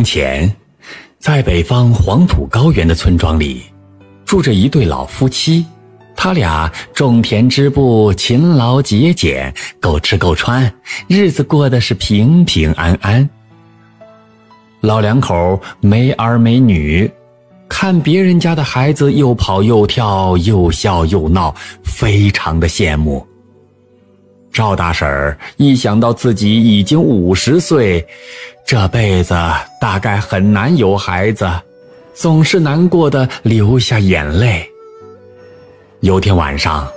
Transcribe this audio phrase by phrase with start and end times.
[0.00, 0.50] 从前，
[1.18, 3.60] 在北方黄土高原的村庄里，
[4.24, 5.62] 住着一对老夫妻。
[6.16, 10.72] 他俩种田织布，勤劳节俭，够吃够穿，
[11.06, 13.28] 日子过得是平平安安。
[14.80, 17.10] 老两口没儿没女，
[17.68, 21.54] 看别人家的孩子又跑又跳，又笑又闹，
[21.84, 23.26] 非常的羡慕。
[24.50, 28.04] 赵大婶儿一想到自己已经五十岁，
[28.70, 29.34] 这辈子
[29.80, 31.50] 大概很难有孩子，
[32.14, 34.64] 总是难过的流下眼泪。
[36.02, 36.88] 有天晚上，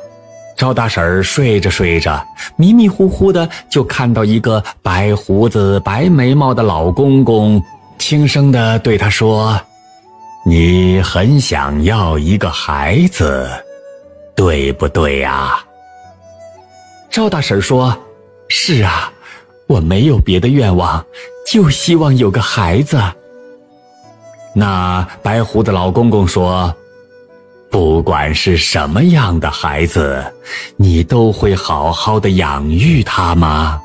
[0.55, 2.23] 赵大婶睡着睡着，
[2.57, 7.59] 迷迷糊糊的就看到一个白胡子、白眉毛的老公公，
[7.97, 9.59] 轻声的对她说
[10.45, 13.49] ：“你很想要一个孩子，
[14.35, 15.57] 对不对呀？”
[17.09, 17.97] 赵大婶说
[18.47, 19.11] ：“是啊，
[19.65, 21.03] 我没有别的愿望，
[21.45, 23.01] 就希望有个孩子。”
[24.55, 26.73] 那白胡子老公公说。
[27.71, 30.23] 不管是什么样的孩子，
[30.77, 33.81] 你都会好好的养育他吗？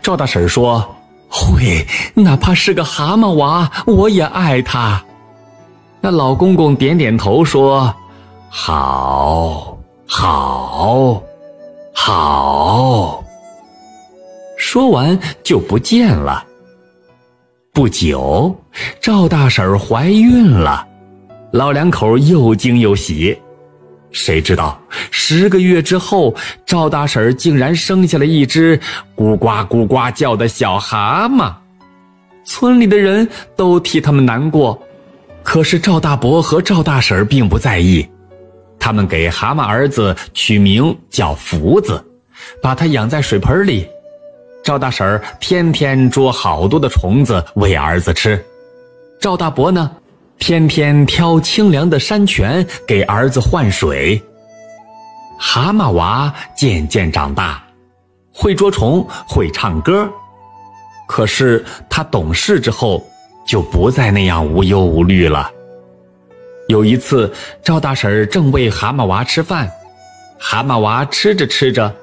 [0.00, 0.88] 赵大婶说
[1.28, 5.04] ：“会，哪怕是个蛤蟆娃，我也爱他。”
[6.00, 7.92] 那老公公点点头说
[8.48, 11.20] ：“好，好，
[11.92, 13.24] 好。”
[14.56, 16.44] 说完就不见了。
[17.78, 18.52] 不久，
[19.00, 20.84] 赵大婶怀孕了。
[21.52, 23.38] 老两口又惊又喜，
[24.10, 24.76] 谁知道
[25.12, 26.34] 十个月之后，
[26.66, 28.76] 赵大婶竟然生下了一只
[29.14, 31.54] 咕呱咕呱叫的小蛤蟆。
[32.44, 34.76] 村里的人都替他们难过，
[35.44, 38.04] 可是赵大伯和赵大婶并不在意，
[38.80, 42.04] 他们给蛤蟆儿子取名叫福子，
[42.60, 43.86] 把它养在水盆里。
[44.68, 48.44] 赵大婶儿天天捉好多的虫子喂儿子吃，
[49.18, 49.90] 赵大伯呢？
[50.38, 54.22] 天天挑清凉的山泉给儿子换水。
[55.38, 57.64] 蛤蟆娃渐渐长大，
[58.30, 60.06] 会捉虫，会唱歌。
[61.06, 63.02] 可是他懂事之后，
[63.46, 65.50] 就不再那样无忧无虑了。
[66.68, 67.32] 有一次，
[67.64, 69.72] 赵大婶儿正喂蛤蟆娃吃饭，
[70.38, 71.94] 蛤蟆娃吃着吃着，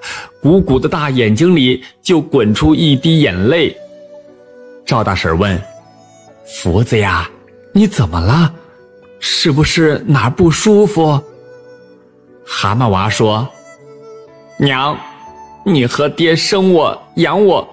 [0.42, 3.76] 鼓鼓的大眼睛里就滚出一滴眼泪。
[4.86, 5.60] 赵大婶问
[6.46, 7.30] ：“福子呀？”
[7.74, 8.54] 你怎么了？
[9.20, 11.20] 是不是哪不舒服？
[12.46, 13.48] 蛤蟆娃说
[14.60, 14.98] ：“娘，
[15.66, 17.68] 你和爹生我养我，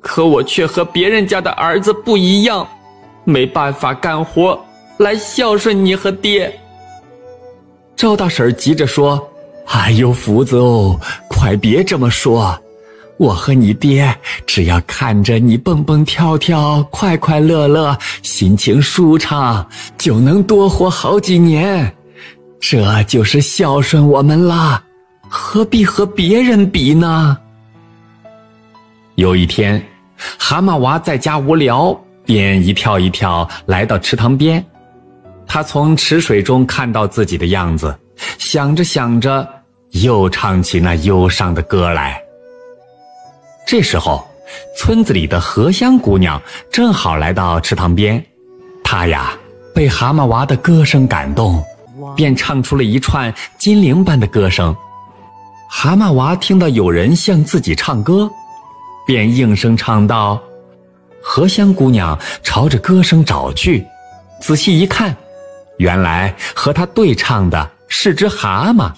[0.00, 2.68] 可我却和别人家的儿子不一样，
[3.24, 4.62] 没办法干活
[4.98, 6.52] 来孝顺你和爹。”
[7.96, 9.26] 赵大婶急着说
[9.72, 10.98] ：“哎呦，福子哦，
[11.28, 12.58] 快别这么说。”
[13.20, 14.16] 我和你爹
[14.46, 21.94] 只要看着你蹦蹦跳跳、快快乐乐、心情舒畅，就能多活好几年，
[22.58, 24.82] 这就是孝顺我们啦，
[25.28, 27.36] 何必和别人比呢？
[29.16, 29.86] 有一天，
[30.38, 31.94] 蛤蟆娃在家无聊，
[32.24, 34.64] 便一跳一跳来到池塘边，
[35.46, 37.94] 他从池水中看到自己的样子，
[38.38, 39.46] 想着想着，
[39.90, 42.20] 又唱起那忧伤的歌来。
[43.66, 44.26] 这时候，
[44.76, 46.40] 村子里的荷香姑娘
[46.70, 48.24] 正好来到池塘边，
[48.82, 49.32] 她呀
[49.74, 51.62] 被蛤蟆娃的歌声感动，
[52.16, 54.74] 便唱出了一串金铃般的歌声。
[55.68, 58.28] 蛤蟆娃听到有人向自己唱歌，
[59.06, 60.40] 便应声唱道
[61.22, 63.86] ：“荷香姑娘朝着歌声找去，
[64.40, 65.14] 仔细一看，
[65.78, 68.90] 原来和她对唱的是只蛤蟆。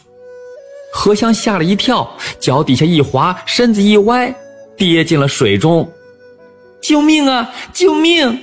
[0.93, 2.09] 荷香吓了一跳，
[2.39, 4.33] 脚底下一滑，身子一歪。”
[4.75, 5.89] 跌进了水中，
[6.81, 7.49] 救命啊！
[7.73, 8.37] 救命！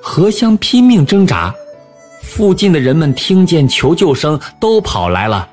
[0.00, 1.52] 荷香拼命挣扎，
[2.22, 5.48] 附近的人们听见求救声都跑来了，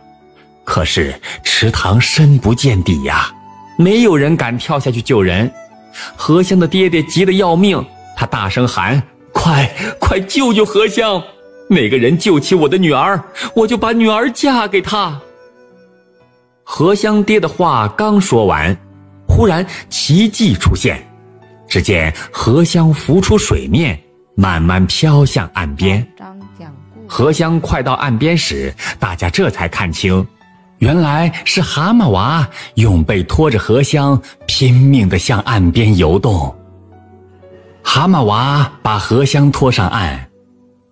[0.63, 3.33] 可是池塘深不见底呀，
[3.77, 5.51] 没有人敢跳下去救人。
[6.15, 7.83] 荷香的爹爹急得要命，
[8.15, 9.01] 他大声喊
[9.33, 9.67] ：“快
[9.97, 11.23] 快救救荷香！
[11.67, 13.23] 哪个人救起我的女儿，
[13.55, 15.19] 我就把女儿嫁给他。”
[16.71, 18.77] 荷香爹的话刚说完。
[19.27, 21.03] 忽然，奇迹出现，
[21.67, 23.99] 只见荷香浮出水面，
[24.35, 26.07] 慢慢飘向岸边。
[27.07, 30.25] 荷香快到岸边时，大家这才看清，
[30.77, 36.55] 原来是蛤蟆娃用背拖着荷香，拼命地向岸边游动。
[37.81, 40.23] 蛤蟆娃把荷香拖上岸，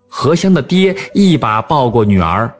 [0.08, 2.52] 荷香的爹一把抱过女儿，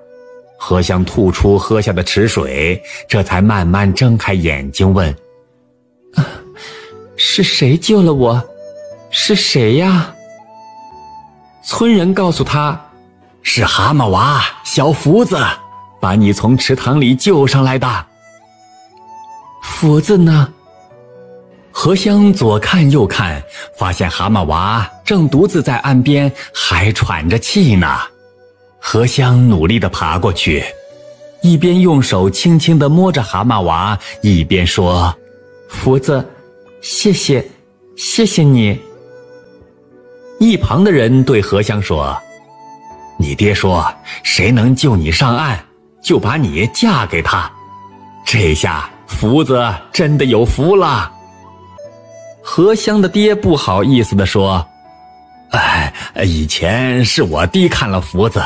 [0.58, 5.08] 荷香吐出喝下的池水，这才慢慢睁开眼睛问。
[6.14, 6.26] 啊
[7.16, 8.42] 是谁救了我？
[9.10, 10.14] 是谁呀？
[11.64, 12.80] 村人告诉他，
[13.42, 15.38] 是蛤蟆娃小福子
[16.00, 18.06] 把你从池塘里救上来的。
[19.62, 20.52] 福子呢？
[21.72, 23.42] 荷香左看右看，
[23.76, 27.86] 发现蛤蟆娃正独自在岸边还喘着气呢。
[28.90, 30.64] 荷香努力地爬过去，
[31.42, 35.14] 一边用手轻轻地摸着蛤蟆娃，一边说
[35.68, 36.26] ：“福子，
[36.80, 37.46] 谢谢，
[37.98, 38.80] 谢谢你。”
[40.40, 42.16] 一旁的人对荷香说
[43.20, 43.86] ：“你爹说，
[44.22, 45.58] 谁能救你上岸，
[46.02, 47.50] 就把你嫁给他。
[48.24, 49.62] 这下福子
[49.92, 51.12] 真的有福了。”
[52.42, 54.66] 荷香的爹不好意思地说
[55.52, 55.92] ：“哎，
[56.24, 58.42] 以前是我低看了福子，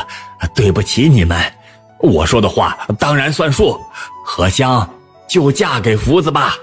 [0.55, 1.39] 对不起你们。
[1.99, 3.79] 我说的话当然算数，
[4.25, 4.87] 荷香
[5.27, 6.55] 就嫁给福子吧。”